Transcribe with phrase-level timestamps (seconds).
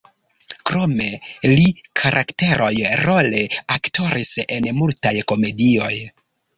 [0.69, 1.09] Krome
[1.51, 1.67] li
[2.01, 3.45] karakteroj-role
[3.77, 5.97] aktoris en multaj komedioj.